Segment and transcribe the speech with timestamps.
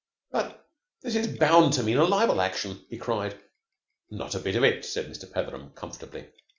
[0.31, 0.67] "But
[1.03, 3.37] this is bound to mean a libel action!" he cried.
[4.09, 5.31] "Not a bit of it," said Mr.
[5.31, 6.27] Petheram comfortably.